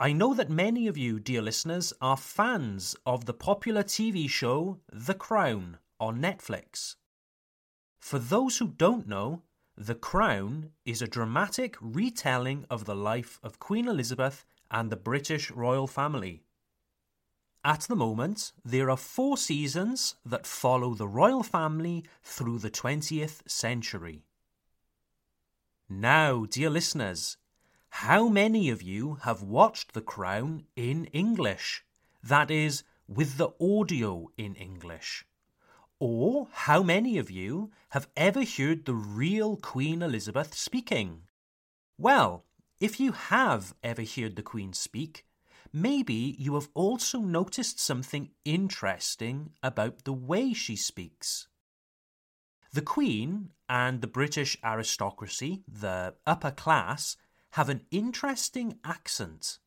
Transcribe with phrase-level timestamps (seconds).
[0.00, 4.78] I know that many of you, dear listeners, are fans of the popular TV show
[4.90, 6.96] The Crown on Netflix.
[7.98, 9.42] For those who don't know,
[9.76, 15.50] The Crown is a dramatic retelling of the life of Queen Elizabeth and the British
[15.50, 16.44] royal family.
[17.64, 23.50] At the moment, there are four seasons that follow the royal family through the 20th
[23.50, 24.24] century.
[25.90, 27.38] Now, dear listeners,
[27.88, 31.82] how many of you have watched The Crown in English?
[32.22, 35.24] That is, with the audio in English.
[35.98, 41.22] Or how many of you have ever heard the real Queen Elizabeth speaking?
[41.96, 42.44] Well,
[42.80, 45.24] if you have ever heard the Queen speak,
[45.72, 51.48] maybe you have also noticed something interesting about the way she speaks.
[52.72, 57.16] The Queen and the British aristocracy, the upper class,
[57.52, 59.58] have an interesting accent.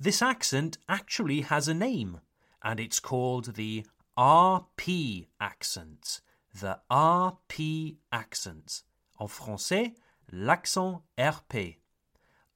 [0.00, 2.20] This accent actually has a name,
[2.62, 3.86] and it's called the
[4.18, 6.20] RP accent.
[6.52, 8.82] The RP accent.
[9.20, 9.94] En français,
[10.32, 11.76] l'accent RP.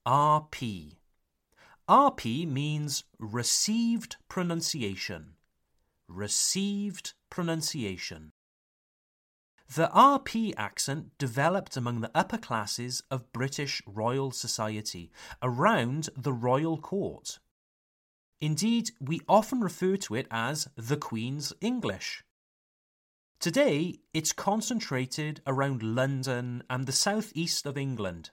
[0.05, 0.97] RP.
[1.89, 5.35] RP means received pronunciation.
[6.09, 8.33] Received pronunciation.
[9.75, 15.11] The RP accent developed among the upper classes of British Royal Society
[15.41, 17.39] around the royal court.
[18.39, 22.23] Indeed, we often refer to it as the Queen's English.
[23.41, 28.31] Today, it's concentrated around London and the southeast of England.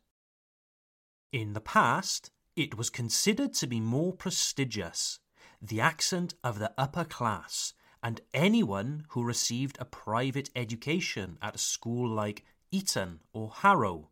[1.32, 5.20] In the past, it was considered to be more prestigious,
[5.62, 11.60] the accent of the upper class, and anyone who received a private education at a
[11.60, 14.10] school like Eton or Harrow.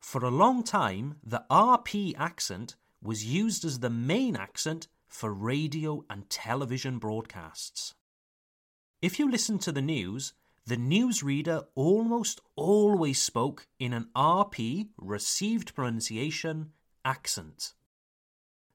[0.00, 6.04] For a long time, the RP accent was used as the main accent for radio
[6.08, 7.94] and television broadcasts.
[9.02, 10.32] If you listen to the news,
[10.66, 16.72] the newsreader almost always spoke in an RP received pronunciation
[17.04, 17.72] accent.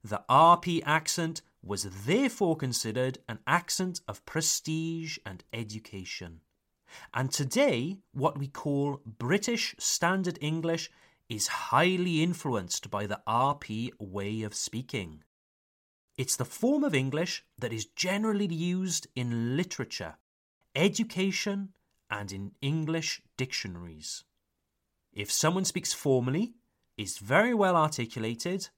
[0.04, 6.42] The RP accent was therefore considered an accent of prestige and education.
[7.14, 10.92] And today, what we call British Standard English
[11.28, 15.24] is highly influenced by the RP way of speaking.
[16.18, 20.18] It's the form of English that is generally used in literature,
[20.76, 21.74] education,
[22.10, 24.24] and in English dictionaries.
[25.12, 26.54] If someone speaks formally,
[26.96, 28.70] is very well articulated,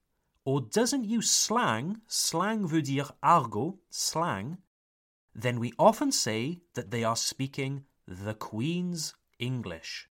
[0.47, 4.57] or doesn't use slang, slang veut dire argot, slang,
[5.35, 10.07] then we often say that they are speaking the Queen's English.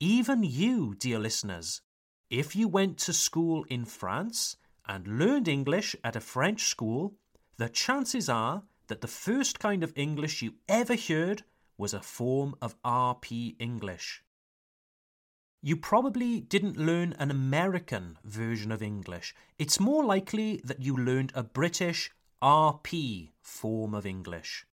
[0.00, 1.82] Even you, dear listeners,
[2.30, 4.56] if you went to school in France
[4.88, 7.12] and learned English at a French school,
[7.58, 11.42] the chances are that the first kind of English you ever heard
[11.76, 14.24] was a form of RP English.
[15.64, 19.32] You probably didn't learn an American version of English.
[19.60, 22.10] It's more likely that you learned a British
[22.42, 24.66] RP form of English.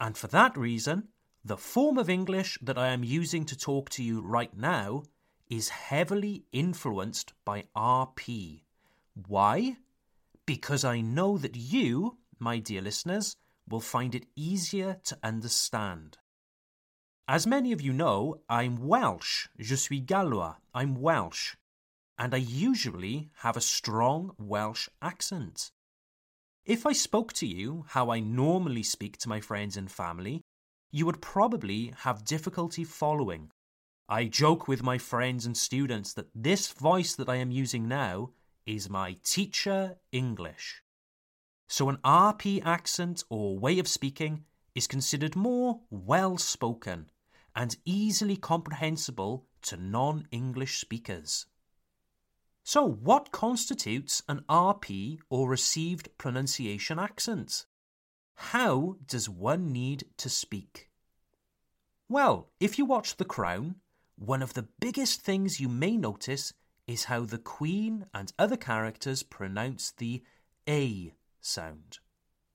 [0.00, 1.08] And for that reason,
[1.44, 5.02] the form of English that I am using to talk to you right now
[5.50, 8.62] is heavily influenced by RP.
[9.28, 9.76] Why?
[10.46, 13.36] Because I know that you, my dear listeners,
[13.68, 16.16] will find it easier to understand.
[17.28, 19.48] As many of you know, I'm Welsh.
[19.58, 20.58] Je suis gallois.
[20.72, 21.56] I'm Welsh.
[22.16, 25.72] And I usually have a strong Welsh accent.
[26.64, 30.40] If I spoke to you how I normally speak to my friends and family,
[30.92, 33.50] you would probably have difficulty following.
[34.08, 38.30] I joke with my friends and students that this voice that I am using now
[38.66, 40.80] is my teacher English.
[41.68, 44.44] So an RP accent or way of speaking
[44.76, 47.10] is considered more well spoken
[47.56, 51.46] and easily comprehensible to non English speakers.
[52.62, 57.64] So, what constitutes an RP or received pronunciation accent?
[58.34, 60.90] How does one need to speak?
[62.08, 63.76] Well, if you watch The Crown,
[64.16, 66.52] one of the biggest things you may notice
[66.86, 70.22] is how the Queen and other characters pronounce the
[70.68, 71.98] A sound.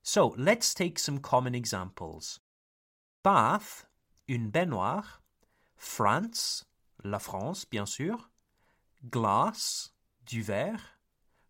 [0.04, 2.40] So let's take some common examples.
[3.24, 3.86] Bath,
[4.32, 5.22] une baignoire.
[5.78, 6.66] France,
[7.04, 8.30] la France, bien sûr.
[9.10, 9.94] Glace,
[10.26, 11.00] du verre.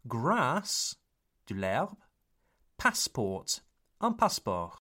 [0.07, 0.95] Grass,
[1.48, 1.98] de l'herbe.
[2.78, 3.62] Passport,
[4.00, 4.81] un passeport.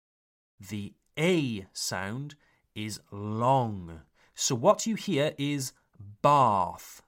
[0.62, 2.36] The A sound
[2.75, 4.01] is long.
[4.34, 5.74] So what you hear is
[6.22, 7.01] bath,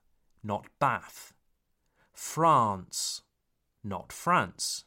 [0.43, 1.33] not bath.
[2.13, 3.23] France,
[3.83, 4.85] not France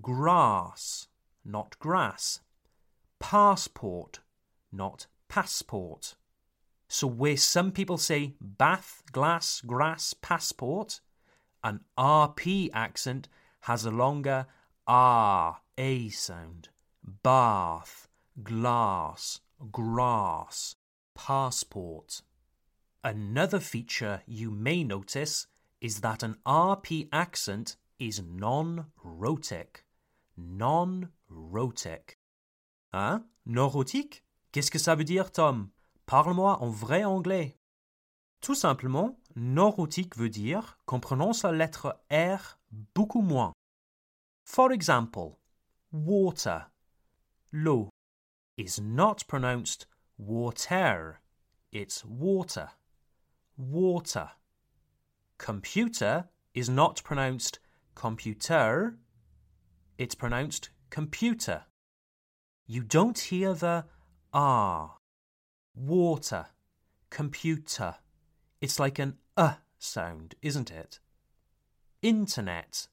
[0.00, 1.08] grass,
[1.44, 2.40] not grass.
[3.18, 4.20] Passport,
[4.72, 6.14] not passport.
[6.88, 11.00] So, where some people say bath, glass, grass, passport,
[11.64, 13.28] an RP accent
[13.62, 14.46] has a longer
[14.86, 16.68] R, A sound.
[17.22, 18.08] Bath,
[18.42, 19.40] glass,
[19.72, 20.76] grass,
[21.14, 22.22] passport.
[23.02, 25.46] Another feature you may notice
[25.80, 29.86] is that an RP accent is non rhotic
[30.36, 32.18] non-rhotic.
[32.92, 33.24] Hein?
[33.44, 34.22] Non-rhotique?
[34.56, 35.68] Qu'est-ce que ça veut dire, Tom?
[36.06, 37.58] Parle-moi en vrai anglais.
[38.40, 42.58] Tout simplement, non-rhotique veut dire qu'on prononce la lettre R
[42.94, 43.52] beaucoup moins.
[44.46, 45.36] For example,
[45.92, 46.70] water,
[47.52, 47.90] l'eau,
[48.56, 51.20] is not pronounced water,
[51.74, 52.70] it's water,
[53.58, 54.38] water.
[55.36, 57.60] Computer is not pronounced
[57.94, 58.96] computer,
[59.98, 61.66] it's pronounced computer.
[62.66, 63.84] You don't hear the
[64.38, 64.98] R.
[65.74, 66.48] Water.
[67.08, 67.94] Computer.
[68.60, 70.98] It's like an uh sound, isn't it?
[72.02, 72.88] Internet,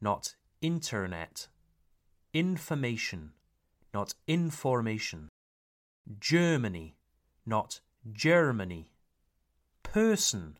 [0.00, 1.48] not internet.
[2.32, 3.32] Information,
[3.92, 5.30] not information.
[6.20, 6.94] Germany,
[7.44, 7.80] not
[8.12, 8.92] Germany.
[9.82, 10.58] Person,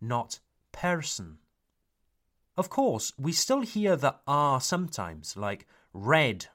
[0.00, 0.40] not
[0.72, 1.38] person.
[2.56, 6.46] Of course, we still hear the R sometimes, like red,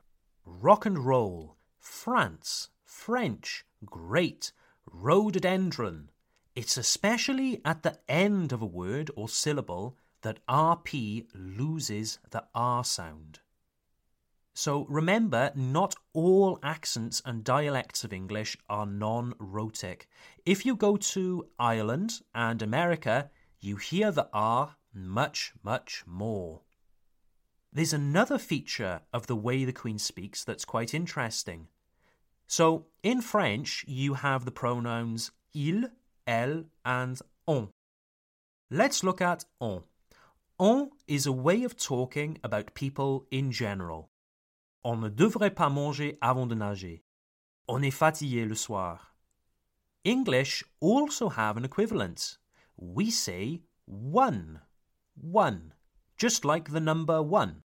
[0.43, 4.51] rock and roll, France, French, great,
[4.91, 6.09] rhododendron.
[6.55, 12.83] It's especially at the end of a word or syllable that RP loses the R
[12.83, 13.41] sound.
[14.55, 20.09] So remember, not all accents and dialects of English are non rhotic.
[20.43, 26.61] If you go to Ireland and America, you hear the R much, much more.
[27.71, 31.67] There's another feature of the way the Queen speaks that's quite interesting.
[32.49, 35.85] So, in French, you have the pronouns il,
[36.25, 37.69] elle, and on.
[38.71, 39.83] Let's look at on.
[40.57, 44.09] On is a way of talking about people in general.
[44.83, 47.03] On ne devrait pas manger avant de nager.
[47.67, 49.13] On est fatigué le soir.
[50.03, 52.39] English also have an equivalent.
[52.77, 54.61] We say one
[55.21, 55.73] one,
[56.17, 57.61] just like the number one.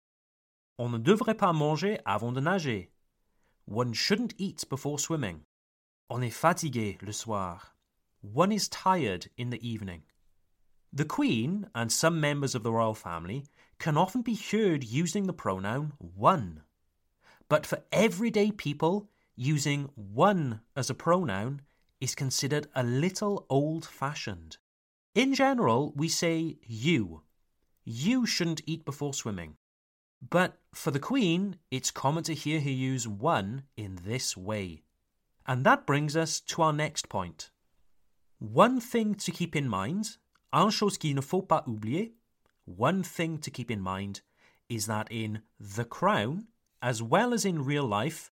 [0.78, 2.90] On ne devrait pas manger avant de nager.
[3.66, 5.44] One shouldn't eat before swimming.
[6.10, 7.74] On est fatigué le soir.
[8.20, 10.02] One is tired in the evening.
[10.92, 13.46] The Queen and some members of the royal family
[13.78, 16.62] can often be heard using the pronoun one.
[17.48, 21.62] But for everyday people, using one as a pronoun
[22.00, 24.58] is considered a little old fashioned.
[25.14, 27.22] In general, we say you
[27.84, 29.56] you shouldn't eat before swimming.
[30.30, 34.82] But for the Queen, it's common to hear her use one in this way.
[35.46, 37.50] And that brings us to our next point.
[38.38, 40.16] One thing to keep in mind,
[40.52, 42.12] une chose qu'il ne faut pas oublier,
[42.64, 44.22] one thing to keep in mind
[44.68, 46.46] is that in The Crown,
[46.80, 48.30] as well as in real life,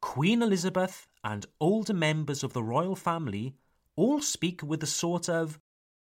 [0.00, 3.56] Queen Elizabeth and older members of the royal family
[3.94, 5.58] all speak with a sort of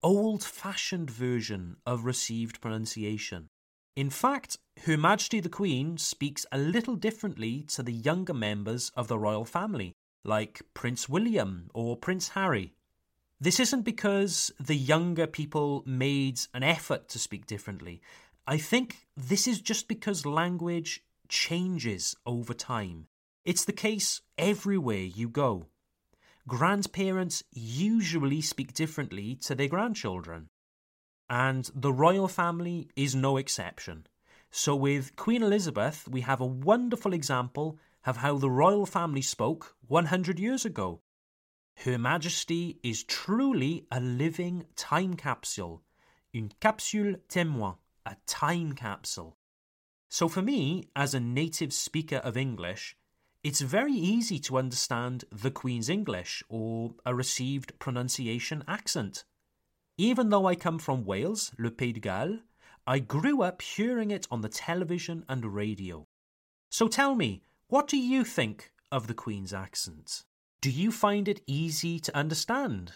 [0.03, 3.49] old fashioned version of received pronunciation.
[3.97, 9.09] In fact, Her Majesty the Queen speaks a little differently to the younger members of
[9.09, 9.95] the royal family,
[10.25, 12.73] like Prince William or Prince Harry.
[13.41, 18.01] This isn't because the younger people made an effort to speak differently.
[18.47, 23.07] I think this is just because language changes over time.
[23.45, 25.67] It's the case everywhere you go.
[26.47, 30.49] grandparents usually speak differently to their grandchildren.
[31.31, 34.09] And the royal family is no exception.
[34.51, 39.77] So, with Queen Elizabeth, we have a wonderful example of how the royal family spoke
[39.87, 41.03] 100 years ago.
[41.77, 45.83] Her Majesty is truly a living time capsule,
[46.35, 49.37] une capsule témoin, a time capsule.
[50.09, 52.97] So, for me, as a native speaker of English,
[53.45, 59.25] it's very easy to understand the Queen's English or a received pronunciation accent.
[60.00, 62.38] Even though I come from Wales, Le Pays de Galles,
[62.87, 66.07] I grew up hearing it on the television and radio.
[66.71, 70.23] So tell me, what do you think of the Queen's accent?
[70.62, 72.92] Do you find it easy to understand?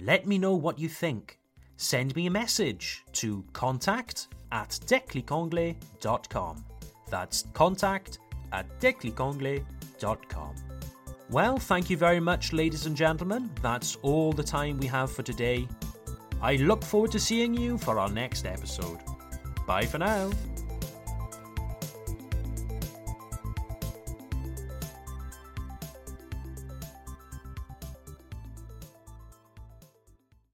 [0.00, 1.38] Let me know what you think.
[1.76, 6.64] Send me a message to contact at declicanglais.com.
[7.10, 8.20] That's contact
[8.52, 10.54] at declicanglais.com.
[11.28, 13.50] Well, thank you very much, ladies and gentlemen.
[13.60, 15.68] That's all the time we have for today.
[16.42, 18.98] I look forward to seeing you for our next episode.
[19.66, 20.30] Bye for now.